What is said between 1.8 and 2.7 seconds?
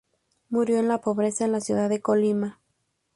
de Colima.